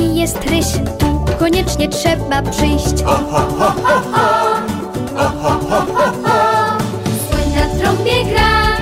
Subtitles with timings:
[0.00, 0.66] I jest ryś,
[0.98, 2.98] tu koniecznie trzeba przyjść.
[7.28, 8.76] Słoń na trąbie gra.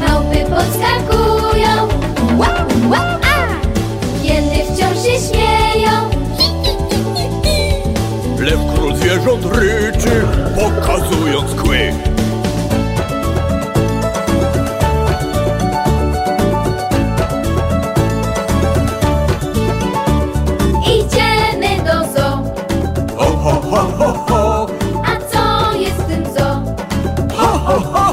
[0.00, 1.88] Małpy podskakują.
[3.22, 3.46] A!
[4.22, 6.10] Kiedy wciąż się śmieją.
[8.38, 10.26] Lew król zwierząt ryczy,
[10.56, 11.54] pokazując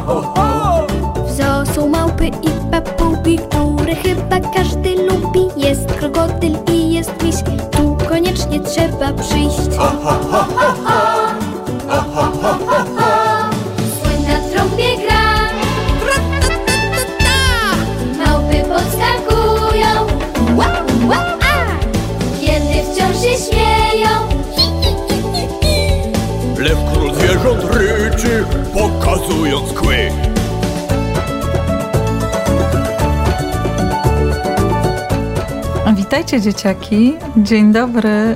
[0.07, 5.39] W zoo są małpy i papugi, które chyba każdy lubi.
[5.58, 7.36] Jest krokodyl i jest miś,
[7.72, 9.73] tu koniecznie trzeba przyjść.
[9.73, 11.27] Słoń
[29.52, 29.98] pokazując kły.
[35.95, 37.14] Witajcie dzieciaki.
[37.38, 38.36] Dzień dobry e,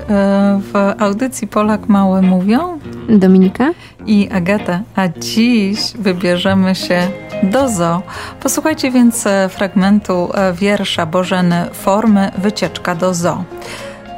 [0.61, 3.71] w audycji Polak Mały Mówią Dominika?
[4.05, 4.81] i Agata.
[4.95, 7.07] A dziś wybierzemy się
[7.43, 8.01] do zoo.
[8.39, 13.43] Posłuchajcie więc e, fragmentu e, wiersza Bożeny Formy Wycieczka do zoo.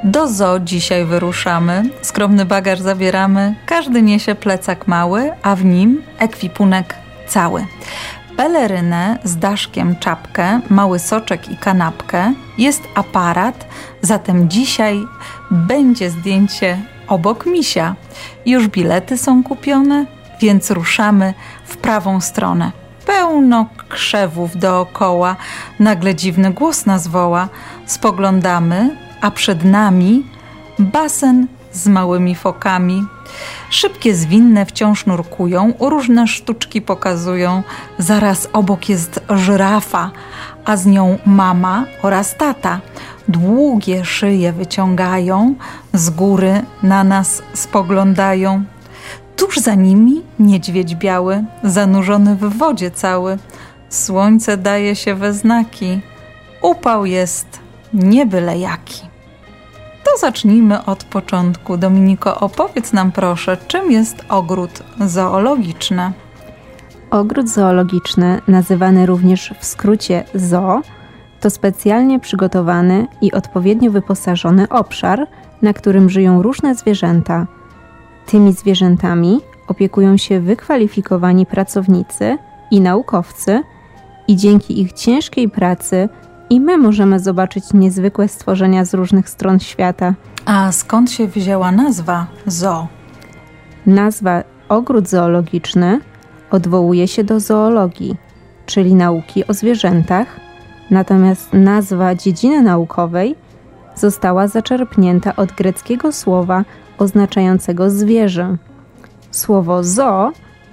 [0.03, 6.95] Do zoo dzisiaj wyruszamy, skromny bagaż zabieramy, każdy niesie plecak mały, a w nim ekwipunek
[7.27, 7.65] cały.
[8.37, 13.65] Pelerynę z daszkiem czapkę, mały soczek i kanapkę, jest aparat,
[14.01, 15.03] zatem dzisiaj
[15.51, 16.77] będzie zdjęcie
[17.07, 17.95] obok misia.
[18.45, 20.05] Już bilety są kupione,
[20.41, 21.33] więc ruszamy
[21.65, 22.71] w prawą stronę.
[23.05, 25.35] Pełno krzewów dookoła,
[25.79, 27.49] nagle dziwny głos nas woła.
[27.85, 30.23] Spoglądamy, a przed nami
[30.79, 33.05] basen z małymi fokami.
[33.69, 37.63] Szybkie zwinne wciąż nurkują, różne sztuczki pokazują.
[37.97, 40.11] Zaraz obok jest żyrafa,
[40.65, 42.79] a z nią mama oraz tata.
[43.27, 45.55] Długie szyje wyciągają,
[45.93, 48.63] z góry na nas spoglądają.
[49.35, 53.37] Tuż za nimi niedźwiedź biały, zanurzony w wodzie cały.
[53.89, 56.01] Słońce daje się we znaki.
[56.61, 57.63] Upał jest
[57.93, 59.12] nie byle jaki.
[60.03, 61.77] To zacznijmy od początku.
[61.77, 66.11] Dominiko, opowiedz nam proszę, czym jest ogród zoologiczny?
[67.11, 70.81] Ogród zoologiczny, nazywany również w skrócie zoo,
[71.39, 75.27] to specjalnie przygotowany i odpowiednio wyposażony obszar,
[75.61, 77.47] na którym żyją różne zwierzęta.
[78.25, 82.37] Tymi zwierzętami opiekują się wykwalifikowani pracownicy
[82.71, 83.63] i naukowcy,
[84.27, 86.09] i dzięki ich ciężkiej pracy
[86.53, 90.13] i my możemy zobaczyć niezwykłe stworzenia z różnych stron świata.
[90.45, 92.87] A skąd się wzięła nazwa zoo?
[93.85, 95.99] Nazwa ogród zoologiczny
[96.51, 98.15] odwołuje się do zoologii,
[98.65, 100.27] czyli nauki o zwierzętach,
[100.91, 103.35] natomiast nazwa dziedziny naukowej
[103.95, 106.63] została zaczerpnięta od greckiego słowa
[106.97, 108.57] oznaczającego zwierzę.
[109.31, 110.31] Słowo zoo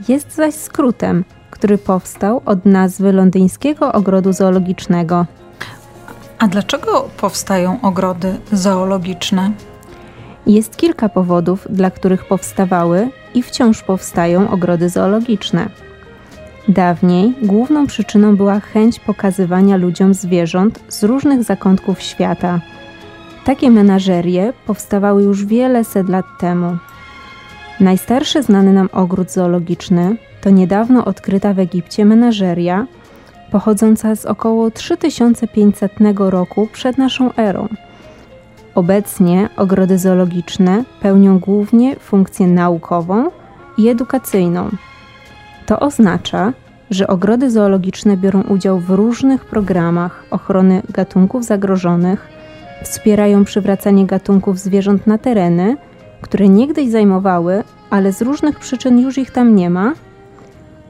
[0.08, 5.26] jest zaś skrótem, który powstał od nazwy londyńskiego ogrodu zoologicznego.
[6.40, 9.52] A dlaczego powstają ogrody zoologiczne?
[10.46, 15.68] Jest kilka powodów, dla których powstawały i wciąż powstają ogrody zoologiczne.
[16.68, 22.60] Dawniej główną przyczyną była chęć pokazywania ludziom zwierząt z różnych zakątków świata.
[23.44, 26.76] Takie menażerie powstawały już wiele set lat temu.
[27.80, 32.86] Najstarszy znany nam ogród zoologiczny to niedawno odkryta w Egipcie menażeria,
[33.50, 37.68] pochodząca z około 3500 roku przed naszą erą.
[38.74, 43.30] Obecnie ogrody zoologiczne pełnią głównie funkcję naukową
[43.78, 44.70] i edukacyjną.
[45.66, 46.52] To oznacza,
[46.91, 52.28] że ogrody zoologiczne biorą udział w różnych programach ochrony gatunków zagrożonych,
[52.84, 55.76] wspierają przywracanie gatunków zwierząt na tereny,
[56.20, 59.92] które niegdyś zajmowały, ale z różnych przyczyn już ich tam nie ma,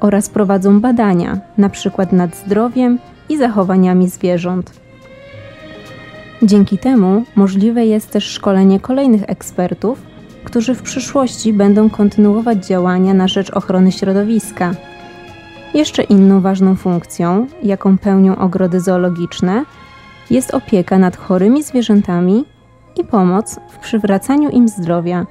[0.01, 2.07] oraz prowadzą badania, np.
[2.13, 2.99] nad zdrowiem
[3.29, 4.81] i zachowaniami zwierząt.
[6.43, 10.03] Dzięki temu możliwe jest też szkolenie kolejnych ekspertów,
[10.45, 14.71] którzy w przyszłości będą kontynuować działania na rzecz ochrony środowiska.
[15.75, 19.65] Jeszcze inną ważną funkcją, jaką pełnią ogrody zoologiczne,
[20.31, 22.45] jest opieka nad chorymi zwierzętami
[22.97, 25.27] i pomoc w przywracaniu im zdrowia,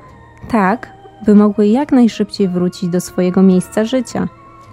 [0.50, 0.94] tak
[1.26, 4.28] by mogły jak najszybciej wrócić do swojego miejsca życia.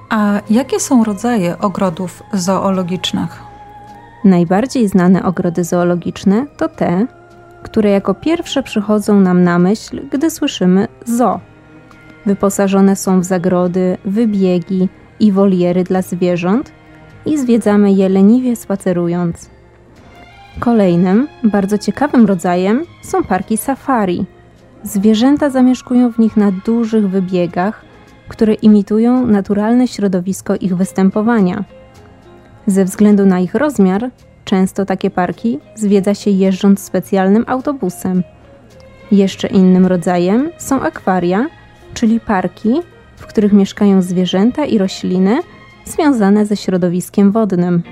[0.09, 3.43] A jakie są rodzaje ogrodów zoologicznych?
[4.25, 7.07] Najbardziej znane ogrody zoologiczne to te,
[7.63, 11.41] które jako pierwsze przychodzą nam na myśl, gdy słyszymy zoo.
[12.27, 14.89] Wyposażone są w zagrody, wybiegi
[15.21, 16.73] i woliery dla zwierząt
[17.27, 19.51] i zwiedzamy je leniwie spacerując.
[20.61, 24.27] Kolejnym, bardzo ciekawym rodzajem są parki safari.
[24.83, 27.86] Zwierzęta zamieszkują w nich na dużych wybiegach,
[28.29, 31.65] które imitują naturalne środowisko ich występowania.
[32.67, 34.11] Ze względu na ich rozmiar,
[34.45, 38.23] często takie parki zwiedza się jeżdżąc specjalnym autobusem.
[39.13, 41.47] Jeszcze innym rodzajem są akwaria,
[41.95, 42.81] czyli parki,
[43.17, 45.39] w których mieszkają zwierzęta i rośliny
[45.85, 47.83] związane ze środowiskiem wodnym.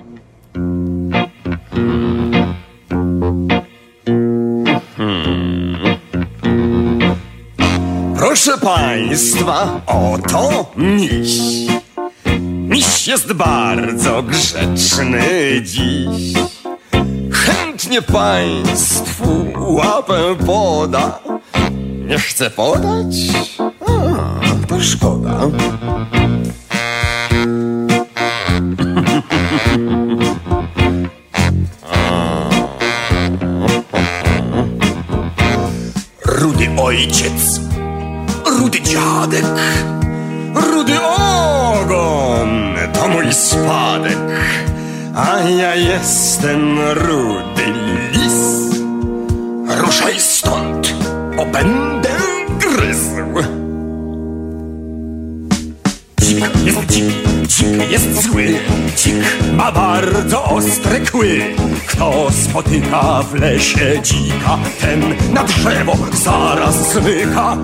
[8.45, 11.41] Proszę Państwa, oto miś.
[12.69, 15.23] Miś jest bardzo grzeczny
[15.63, 16.35] dziś.
[17.33, 21.19] Chętnie Państwu łapę poda.
[22.09, 23.15] Nie chce podać?
[23.59, 25.41] A, to szkoda.
[36.27, 37.64] Rudy ojciec,
[38.59, 39.45] rudy dziadek,
[40.55, 44.19] rudy ogon to mój spadek,
[45.15, 47.67] a ja jestem rudy
[48.13, 48.41] lis.
[49.81, 50.95] Ruszaj stąd,
[51.37, 52.11] bo będę
[52.59, 53.25] gryzł.
[56.21, 57.05] Dzik jest dzik,
[57.47, 58.59] dzik jest zły,
[58.97, 61.41] dzik ma bardzo ostre kły.
[61.87, 65.01] Kto spotyka w lesie dzika, ten
[65.33, 67.57] na drzewo zaraz zmyka.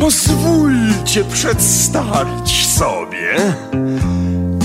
[0.00, 3.34] Pozwólcie przedstawić sobie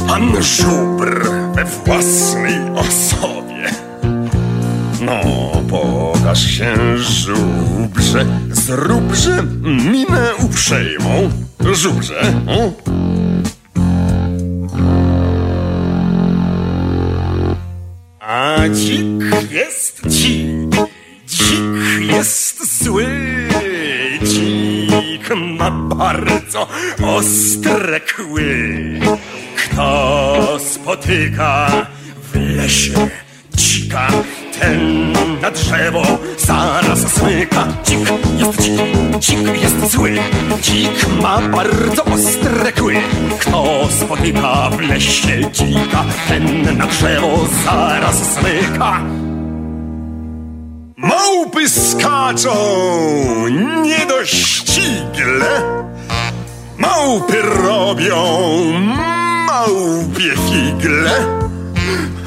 [0.07, 3.71] pan żubr we własnej osobie.
[5.01, 5.21] No,
[5.69, 11.29] pokaż się, żubrze, zróbże minę uprzejmą.
[11.73, 12.71] Żubrze, o?
[18.19, 20.75] A dzik jest dzik,
[21.27, 23.07] dzik jest zły,
[25.35, 26.67] ma bardzo
[27.03, 28.99] ostre kły.
[29.55, 31.67] Kto spotyka
[32.33, 33.09] w lesie
[33.55, 34.07] dzika,
[34.59, 36.03] ten na drzewo
[36.37, 37.67] zaraz zmyka.
[37.85, 37.99] Dzik
[38.37, 38.81] jest dzik,
[39.19, 40.11] dzik jest zły,
[40.61, 42.95] dzik ma bardzo ostre kły.
[43.39, 49.22] Kto spotyka w lesie dzika, ten na drzewo zaraz zmyka.
[51.03, 52.55] Małpy skaczą
[53.83, 55.61] niedościgle,
[56.77, 58.15] małpy robią
[59.47, 61.11] małpie figle.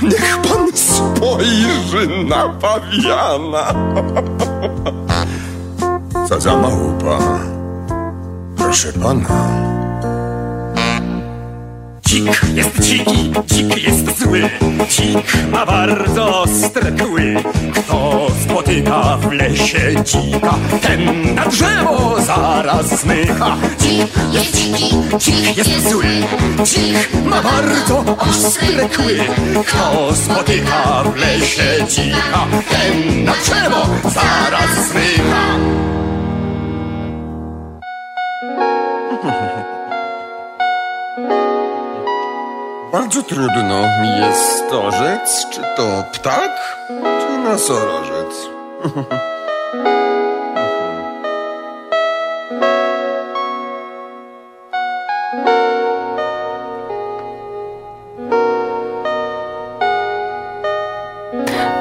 [0.02, 3.74] Niech pan spojrzy na pawiana.
[6.28, 7.18] Co za małpa?
[8.56, 9.66] Proszę pana.
[12.06, 14.50] Dzik jest dziki, dzik jest zły,
[14.88, 17.34] dzik ma bardzo ostre kły.
[18.86, 23.56] Spotyka w lesie dzika, ten na drzewo zaraz zmyka.
[23.80, 26.04] Dzik jest dziki, dzik jest zły,
[26.64, 29.18] dzik ma bardzo ostre kły.
[29.66, 35.42] Kto spotyka w lesie dzika, ten na drzewo zaraz zmyka.
[42.92, 46.76] Bardzo trudno mi jest orzec, czy to ptak,
[47.20, 48.15] czy nosorożec.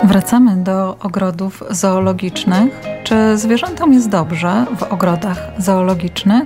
[0.04, 2.82] Wracamy do ogrodów zoologicznych.
[3.04, 6.44] Czy zwierzętom jest dobrze w ogrodach zoologicznych?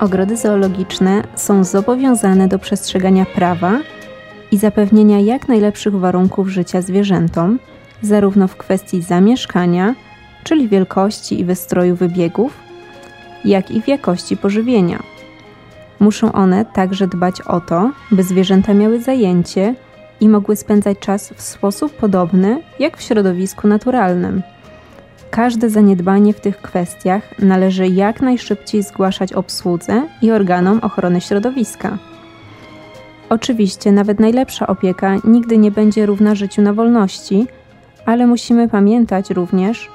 [0.00, 3.78] Ogrody zoologiczne są zobowiązane do przestrzegania prawa
[4.52, 7.58] i zapewnienia jak najlepszych warunków życia zwierzętom,
[8.02, 9.94] zarówno w kwestii zamieszkania,
[10.44, 12.56] czyli wielkości i wystroju wybiegów,
[13.44, 15.02] jak i w jakości pożywienia.
[16.00, 19.74] Muszą one także dbać o to, by zwierzęta miały zajęcie
[20.20, 24.42] i mogły spędzać czas w sposób podobny jak w środowisku naturalnym.
[25.30, 31.98] Każde zaniedbanie w tych kwestiach należy jak najszybciej zgłaszać obsłudze i organom ochrony środowiska.
[33.28, 37.46] Oczywiście, nawet najlepsza opieka nigdy nie będzie równa życiu na wolności,
[38.06, 39.88] ale musimy pamiętać również,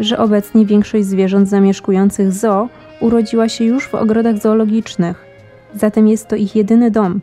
[0.00, 2.68] że obecnie większość zwierząt zamieszkujących zoo
[3.00, 5.24] urodziła się już w ogrodach zoologicznych.
[5.74, 7.20] Zatem jest to ich jedyny dom.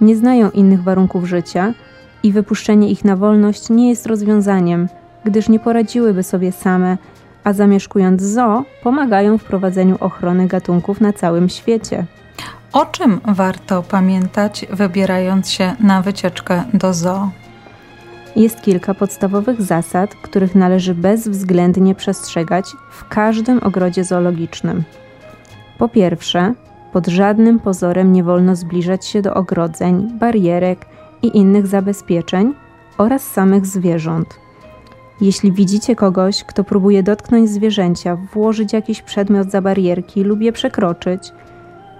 [0.00, 1.74] Nie znają innych warunków życia
[2.22, 4.88] i wypuszczenie ich na wolność nie jest rozwiązaniem,
[5.24, 6.98] gdyż nie poradziłyby sobie same,
[7.44, 12.06] a zamieszkując zoo pomagają w prowadzeniu ochrony gatunków na całym świecie.
[12.72, 17.41] O czym warto pamiętać, wybierając się na wycieczkę do zoo?
[18.36, 24.82] Jest kilka podstawowych zasad, których należy bezwzględnie przestrzegać w każdym ogrodzie zoologicznym.
[25.78, 26.54] Po pierwsze,
[26.92, 30.86] pod żadnym pozorem nie wolno zbliżać się do ogrodzeń, barierek
[31.22, 32.54] i innych zabezpieczeń
[32.98, 34.26] oraz samych zwierząt.
[35.20, 41.32] Jeśli widzicie kogoś, kto próbuje dotknąć zwierzęcia, włożyć jakiś przedmiot za barierki lub je przekroczyć,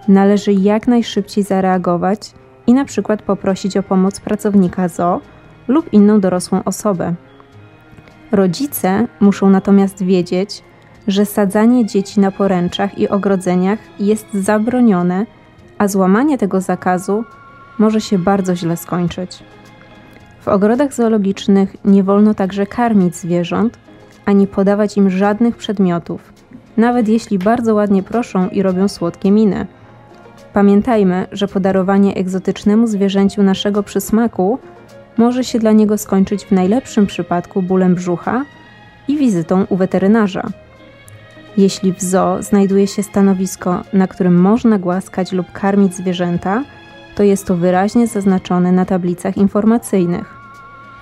[0.08, 2.30] należy jak najszybciej zareagować
[2.66, 5.20] i na przykład poprosić o pomoc pracownika zoo
[5.68, 7.14] lub inną dorosłą osobę.
[8.32, 10.62] Rodzice muszą natomiast wiedzieć,
[11.08, 15.26] że sadzanie dzieci na poręczach i ogrodzeniach jest zabronione,
[15.78, 17.24] a złamanie tego zakazu
[17.78, 19.42] może się bardzo źle skończyć.
[20.40, 23.78] W ogrodach zoologicznych nie wolno także karmić zwierząt,
[24.24, 26.32] ani podawać im żadnych przedmiotów,
[26.76, 29.66] nawet jeśli bardzo ładnie proszą i robią słodkie miny.
[30.52, 34.58] Pamiętajmy, że podarowanie egzotycznemu zwierzęciu naszego przysmaku
[35.16, 38.44] może się dla niego skończyć w najlepszym przypadku bólem brzucha
[39.08, 40.42] i wizytą u weterynarza.
[41.56, 46.64] Jeśli w zoo znajduje się stanowisko, na którym można głaskać lub karmić zwierzęta,
[47.14, 50.34] to jest to wyraźnie zaznaczone na tablicach informacyjnych.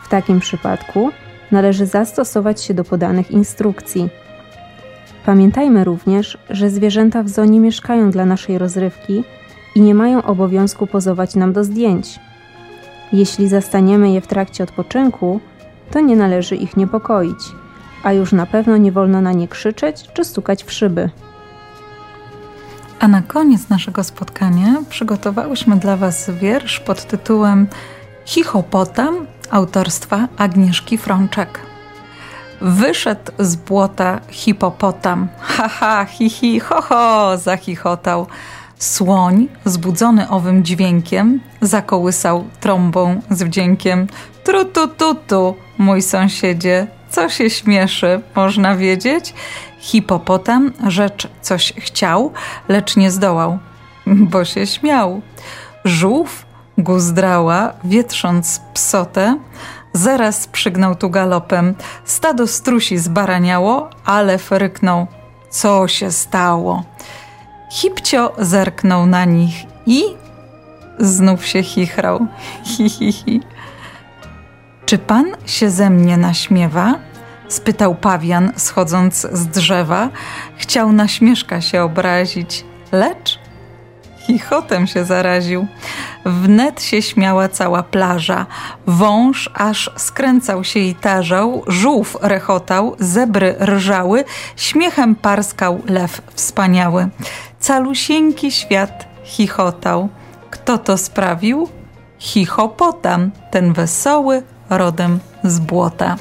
[0.02, 1.10] W takim przypadku
[1.50, 4.08] należy zastosować się do podanych instrukcji.
[5.26, 9.24] Pamiętajmy również, że zwierzęta w zoo nie mieszkają dla naszej rozrywki
[9.74, 12.20] i nie mają obowiązku pozować nam do zdjęć.
[13.12, 15.40] Jeśli zastaniemy je w trakcie odpoczynku,
[15.90, 17.38] to nie należy ich niepokoić,
[18.02, 21.10] a już na pewno nie wolno na nie krzyczeć czy stukać w szyby.
[23.00, 27.66] A na koniec naszego spotkania przygotowałyśmy dla Was wiersz pod tytułem
[28.26, 31.60] Chichopotam autorstwa Agnieszki Frączek.
[32.60, 38.26] Wyszedł z błota hipopotam, haha, hi, hi, ho, ho, zachichotał.
[38.80, 44.06] Słoń, zbudzony owym dźwiękiem, zakołysał trąbą z wdziękiem.
[44.44, 49.34] Tru, tu, tu, tu, mój sąsiedzie, co się śmieszy, można wiedzieć?
[49.78, 52.32] Hipopotam rzecz coś chciał,
[52.68, 53.58] lecz nie zdołał,
[54.06, 55.20] bo się śmiał.
[55.84, 56.46] Żółw
[56.78, 59.38] guzdrała, wietrząc psotę,
[59.92, 61.74] zaraz przygnął tu galopem.
[62.04, 65.06] Stado strusi zbaraniało, ale fryknął.
[65.50, 66.84] Co się stało?
[67.70, 69.54] Hipcio zerknął na nich
[69.86, 70.02] i
[70.98, 72.26] znów się chichrał.
[72.64, 73.40] Hi, hi, hi.
[74.86, 76.98] Czy pan się ze mnie naśmiewa?
[77.48, 80.08] spytał pawian, schodząc z drzewa.
[80.56, 83.39] Chciał na śmieszka się obrazić, lecz
[84.30, 85.66] chichotem się zaraził.
[86.24, 88.46] Wnet się śmiała cała plaża.
[88.86, 94.24] Wąż aż skręcał się i tarzał, żółw rechotał, zebry rżały,
[94.56, 97.08] śmiechem parskał lew wspaniały.
[97.60, 100.08] Calusieńki świat chichotał.
[100.50, 101.68] Kto to sprawił?
[102.18, 106.16] Chichopotam, ten wesoły, rodem z błota.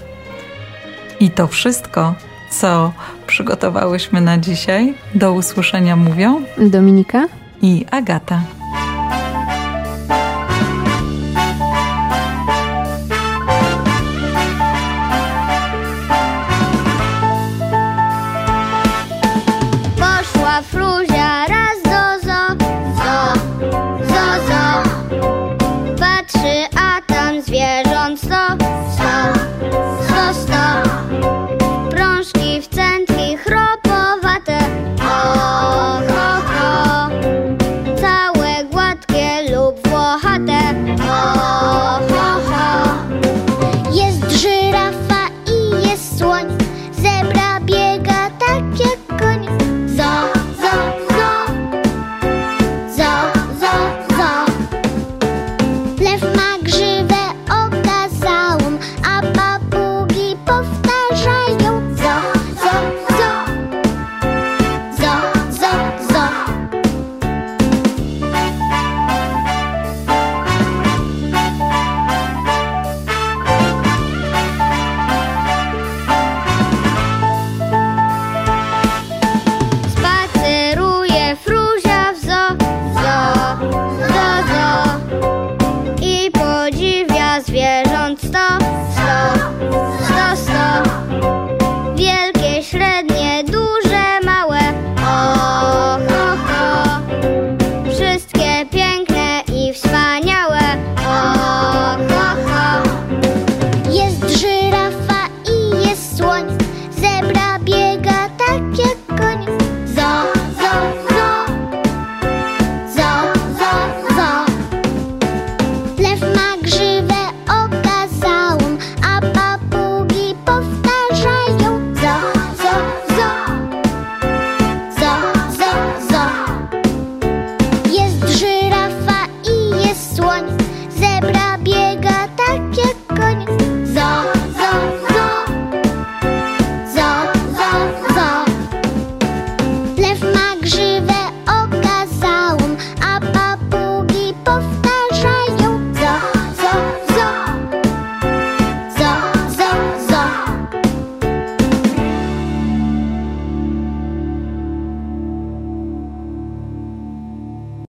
[1.19, 2.13] I to wszystko,
[2.49, 2.91] co
[3.27, 4.93] przygotowałyśmy na dzisiaj.
[5.15, 7.25] Do usłyszenia mówią Dominika
[7.61, 8.58] i Agata.